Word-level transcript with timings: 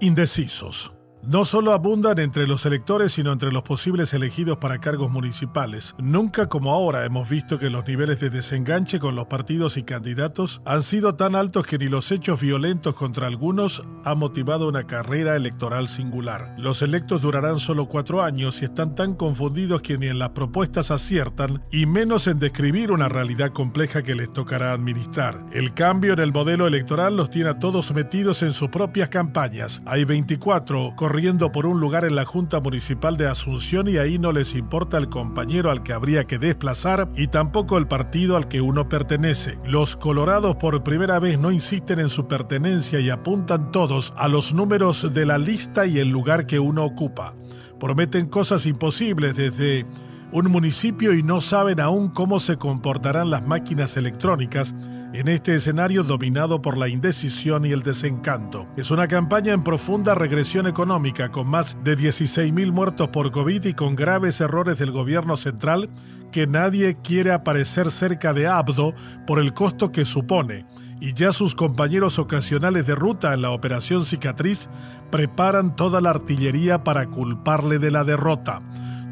Indecisos. 0.00 0.92
No 1.22 1.44
solo 1.44 1.72
abundan 1.74 2.18
entre 2.18 2.46
los 2.46 2.64
electores, 2.64 3.12
sino 3.12 3.30
entre 3.30 3.52
los 3.52 3.62
posibles 3.62 4.14
elegidos 4.14 4.56
para 4.56 4.78
cargos 4.78 5.10
municipales. 5.10 5.94
Nunca 5.98 6.48
como 6.48 6.72
ahora 6.72 7.04
hemos 7.04 7.28
visto 7.28 7.58
que 7.58 7.68
los 7.68 7.86
niveles 7.86 8.20
de 8.20 8.30
desenganche 8.30 8.98
con 8.98 9.14
los 9.14 9.26
partidos 9.26 9.76
y 9.76 9.82
candidatos 9.82 10.62
han 10.64 10.82
sido 10.82 11.16
tan 11.16 11.34
altos 11.34 11.66
que 11.66 11.76
ni 11.76 11.88
los 11.88 12.10
hechos 12.10 12.40
violentos 12.40 12.94
contra 12.94 13.26
algunos 13.26 13.82
han 14.02 14.18
motivado 14.18 14.66
una 14.66 14.86
carrera 14.86 15.36
electoral 15.36 15.88
singular. 15.88 16.54
Los 16.56 16.80
electos 16.80 17.20
durarán 17.20 17.58
solo 17.58 17.86
cuatro 17.86 18.22
años 18.22 18.62
y 18.62 18.64
están 18.64 18.94
tan 18.94 19.12
confundidos 19.14 19.82
que 19.82 19.98
ni 19.98 20.06
en 20.06 20.18
las 20.18 20.30
propuestas 20.30 20.90
aciertan, 20.90 21.62
y 21.70 21.84
menos 21.84 22.28
en 22.28 22.38
describir 22.38 22.92
una 22.92 23.10
realidad 23.10 23.50
compleja 23.50 24.02
que 24.02 24.14
les 24.14 24.30
tocará 24.30 24.72
administrar. 24.72 25.44
El 25.52 25.74
cambio 25.74 26.14
en 26.14 26.20
el 26.20 26.32
modelo 26.32 26.66
electoral 26.66 27.16
los 27.16 27.28
tiene 27.28 27.50
a 27.50 27.58
todos 27.58 27.92
metidos 27.92 28.42
en 28.42 28.54
sus 28.54 28.70
propias 28.70 29.10
campañas. 29.10 29.82
Hay 29.84 30.04
24 30.04 30.94
corriendo 31.10 31.50
por 31.50 31.66
un 31.66 31.80
lugar 31.80 32.04
en 32.04 32.14
la 32.14 32.24
Junta 32.24 32.60
Municipal 32.60 33.16
de 33.16 33.26
Asunción 33.26 33.88
y 33.88 33.96
ahí 33.96 34.20
no 34.20 34.30
les 34.30 34.54
importa 34.54 34.96
el 34.96 35.08
compañero 35.08 35.72
al 35.72 35.82
que 35.82 35.92
habría 35.92 36.22
que 36.22 36.38
desplazar 36.38 37.10
y 37.16 37.26
tampoco 37.26 37.78
el 37.78 37.88
partido 37.88 38.36
al 38.36 38.46
que 38.46 38.60
uno 38.60 38.88
pertenece. 38.88 39.58
Los 39.66 39.96
colorados 39.96 40.54
por 40.54 40.84
primera 40.84 41.18
vez 41.18 41.36
no 41.36 41.50
insisten 41.50 41.98
en 41.98 42.10
su 42.10 42.28
pertenencia 42.28 43.00
y 43.00 43.10
apuntan 43.10 43.72
todos 43.72 44.14
a 44.16 44.28
los 44.28 44.54
números 44.54 45.12
de 45.12 45.26
la 45.26 45.36
lista 45.36 45.84
y 45.84 45.98
el 45.98 46.10
lugar 46.10 46.46
que 46.46 46.60
uno 46.60 46.84
ocupa. 46.84 47.34
Prometen 47.80 48.26
cosas 48.26 48.64
imposibles 48.66 49.34
desde 49.34 49.86
un 50.32 50.50
municipio 50.50 51.12
y 51.14 51.22
no 51.22 51.40
saben 51.40 51.80
aún 51.80 52.08
cómo 52.08 52.38
se 52.38 52.56
comportarán 52.56 53.30
las 53.30 53.46
máquinas 53.46 53.96
electrónicas 53.96 54.74
en 55.12 55.26
este 55.26 55.56
escenario 55.56 56.04
dominado 56.04 56.62
por 56.62 56.78
la 56.78 56.88
indecisión 56.88 57.64
y 57.64 57.72
el 57.72 57.82
desencanto. 57.82 58.68
Es 58.76 58.92
una 58.92 59.08
campaña 59.08 59.52
en 59.52 59.64
profunda 59.64 60.14
regresión 60.14 60.68
económica, 60.68 61.30
con 61.30 61.48
más 61.48 61.76
de 61.82 61.98
16.000 61.98 62.70
muertos 62.70 63.08
por 63.08 63.32
COVID 63.32 63.64
y 63.64 63.74
con 63.74 63.96
graves 63.96 64.40
errores 64.40 64.78
del 64.78 64.92
gobierno 64.92 65.36
central 65.36 65.90
que 66.30 66.46
nadie 66.46 66.96
quiere 67.02 67.32
aparecer 67.32 67.90
cerca 67.90 68.32
de 68.32 68.46
Abdo 68.46 68.94
por 69.26 69.40
el 69.40 69.52
costo 69.52 69.90
que 69.90 70.04
supone. 70.04 70.64
Y 71.00 71.14
ya 71.14 71.32
sus 71.32 71.56
compañeros 71.56 72.20
ocasionales 72.20 72.86
de 72.86 72.94
ruta 72.94 73.34
en 73.34 73.42
la 73.42 73.50
operación 73.50 74.04
cicatriz 74.04 74.68
preparan 75.10 75.74
toda 75.74 76.00
la 76.00 76.10
artillería 76.10 76.84
para 76.84 77.06
culparle 77.06 77.78
de 77.80 77.90
la 77.90 78.04
derrota 78.04 78.60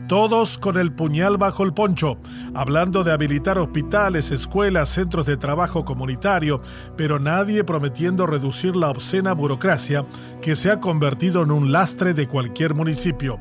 todos 0.09 0.57
con 0.57 0.79
el 0.79 0.91
puñal 0.91 1.37
bajo 1.37 1.63
el 1.63 1.75
poncho, 1.75 2.19
hablando 2.55 3.05
de 3.05 3.13
habilitar 3.13 3.59
hospitales, 3.59 4.31
escuelas, 4.31 4.89
centros 4.89 5.27
de 5.27 5.37
trabajo 5.37 5.85
comunitario, 5.85 6.63
pero 6.97 7.21
nadie 7.21 7.63
prometiendo 7.63 8.27
reducir 8.27 8.75
la 8.75 8.89
obscena 8.89 9.35
burocracia 9.35 10.07
que 10.41 10.57
se 10.57 10.71
ha 10.71 10.81
convertido 10.81 11.43
en 11.43 11.51
un 11.51 11.73
lastre 11.73 12.15
de 12.15 12.27
cualquier 12.27 12.75
municipio 12.75 13.39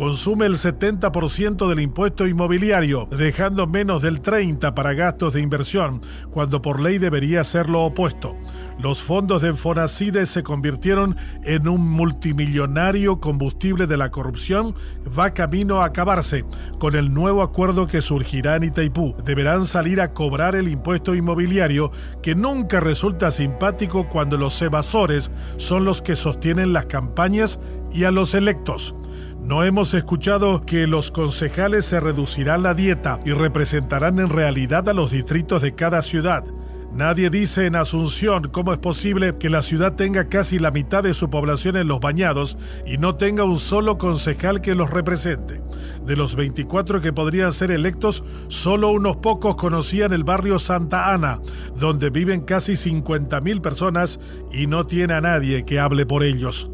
consume 0.00 0.46
el 0.46 0.54
70% 0.54 1.68
del 1.68 1.80
impuesto 1.80 2.26
inmobiliario, 2.26 3.06
dejando 3.10 3.66
menos 3.66 4.00
del 4.00 4.22
30% 4.22 4.72
para 4.72 4.94
gastos 4.94 5.34
de 5.34 5.42
inversión, 5.42 6.00
cuando 6.30 6.62
por 6.62 6.80
ley 6.80 6.96
debería 6.96 7.44
ser 7.44 7.68
lo 7.68 7.82
opuesto. 7.82 8.34
Los 8.82 9.02
fondos 9.02 9.42
de 9.42 9.52
Fonacide 9.52 10.24
se 10.24 10.42
convirtieron 10.42 11.14
en 11.44 11.68
un 11.68 11.86
multimillonario 11.86 13.20
combustible 13.20 13.86
de 13.86 13.98
la 13.98 14.10
corrupción, 14.10 14.74
va 15.18 15.34
camino 15.34 15.82
a 15.82 15.86
acabarse. 15.86 16.46
Con 16.78 16.96
el 16.96 17.12
nuevo 17.12 17.42
acuerdo 17.42 17.86
que 17.86 18.00
surgirá 18.00 18.56
en 18.56 18.64
Itaipú, 18.64 19.14
deberán 19.22 19.66
salir 19.66 20.00
a 20.00 20.14
cobrar 20.14 20.54
el 20.56 20.66
impuesto 20.68 21.14
inmobiliario, 21.14 21.92
que 22.22 22.34
nunca 22.34 22.80
resulta 22.80 23.30
simpático 23.30 24.08
cuando 24.08 24.38
los 24.38 24.60
evasores 24.62 25.30
son 25.58 25.84
los 25.84 26.00
que 26.00 26.16
sostienen 26.16 26.72
las 26.72 26.86
campañas 26.86 27.58
y 27.92 28.04
a 28.04 28.10
los 28.10 28.32
electos. 28.32 28.94
No 29.42 29.62
hemos 29.62 29.92
escuchado 29.92 30.64
que 30.64 30.86
los 30.86 31.10
concejales 31.10 31.84
se 31.84 32.00
reducirán 32.00 32.62
la 32.62 32.72
dieta 32.72 33.20
y 33.26 33.32
representarán 33.32 34.20
en 34.20 34.30
realidad 34.30 34.88
a 34.88 34.94
los 34.94 35.10
distritos 35.10 35.60
de 35.60 35.74
cada 35.74 36.00
ciudad. 36.00 36.44
Nadie 36.92 37.30
dice 37.30 37.66
en 37.66 37.76
Asunción 37.76 38.48
cómo 38.48 38.72
es 38.72 38.78
posible 38.78 39.38
que 39.38 39.48
la 39.48 39.62
ciudad 39.62 39.94
tenga 39.94 40.28
casi 40.28 40.58
la 40.58 40.72
mitad 40.72 41.04
de 41.04 41.14
su 41.14 41.30
población 41.30 41.76
en 41.76 41.86
los 41.86 42.00
bañados 42.00 42.58
y 42.84 42.98
no 42.98 43.14
tenga 43.14 43.44
un 43.44 43.60
solo 43.60 43.96
concejal 43.96 44.60
que 44.60 44.74
los 44.74 44.90
represente. 44.90 45.62
De 46.04 46.16
los 46.16 46.34
24 46.34 47.00
que 47.00 47.12
podrían 47.12 47.52
ser 47.52 47.70
electos, 47.70 48.24
solo 48.48 48.90
unos 48.90 49.16
pocos 49.16 49.54
conocían 49.54 50.12
el 50.12 50.24
barrio 50.24 50.58
Santa 50.58 51.14
Ana, 51.14 51.40
donde 51.76 52.10
viven 52.10 52.40
casi 52.40 52.72
50.000 52.72 53.60
personas 53.60 54.18
y 54.52 54.66
no 54.66 54.84
tiene 54.84 55.14
a 55.14 55.20
nadie 55.20 55.64
que 55.64 55.78
hable 55.78 56.06
por 56.06 56.24
ellos. 56.24 56.70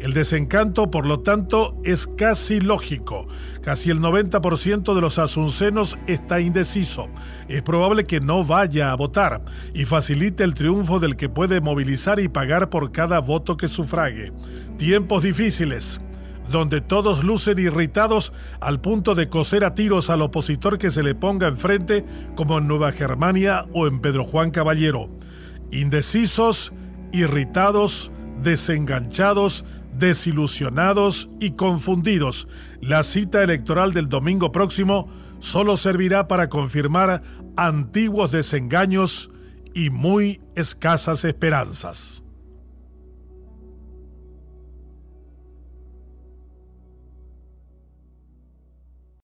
El 0.00 0.14
desencanto, 0.14 0.90
por 0.90 1.04
lo 1.04 1.20
tanto, 1.20 1.76
es 1.84 2.06
casi 2.06 2.58
lógico. 2.58 3.26
Casi 3.60 3.90
el 3.90 4.00
90% 4.00 4.94
de 4.94 5.00
los 5.02 5.18
asuncenos 5.18 5.98
está 6.06 6.40
indeciso. 6.40 7.10
Es 7.48 7.60
probable 7.60 8.04
que 8.04 8.18
no 8.18 8.42
vaya 8.42 8.92
a 8.92 8.96
votar 8.96 9.44
y 9.74 9.84
facilite 9.84 10.42
el 10.42 10.54
triunfo 10.54 11.00
del 11.00 11.16
que 11.16 11.28
puede 11.28 11.60
movilizar 11.60 12.18
y 12.18 12.28
pagar 12.28 12.70
por 12.70 12.92
cada 12.92 13.18
voto 13.18 13.58
que 13.58 13.68
sufrague. 13.68 14.32
Tiempos 14.78 15.22
difíciles 15.22 16.00
donde 16.50 16.80
todos 16.80 17.22
lucen 17.22 17.58
irritados 17.58 18.32
al 18.60 18.80
punto 18.80 19.14
de 19.14 19.28
coser 19.28 19.64
a 19.64 19.74
tiros 19.74 20.10
al 20.10 20.22
opositor 20.22 20.78
que 20.78 20.90
se 20.90 21.02
le 21.04 21.14
ponga 21.14 21.46
enfrente, 21.46 22.04
como 22.34 22.58
en 22.58 22.66
Nueva 22.66 22.90
Germania 22.90 23.66
o 23.72 23.86
en 23.86 24.00
Pedro 24.00 24.24
Juan 24.24 24.50
Caballero. 24.50 25.10
Indecisos, 25.70 26.72
irritados, 27.12 28.10
desenganchados, 28.42 29.64
desilusionados 30.00 31.28
y 31.38 31.52
confundidos. 31.52 32.48
La 32.80 33.04
cita 33.04 33.42
electoral 33.44 33.92
del 33.92 34.08
domingo 34.08 34.50
próximo 34.50 35.08
solo 35.38 35.76
servirá 35.76 36.26
para 36.26 36.48
confirmar 36.48 37.22
antiguos 37.56 38.32
desengaños 38.32 39.30
y 39.74 39.90
muy 39.90 40.40
escasas 40.56 41.24
esperanzas. 41.24 42.24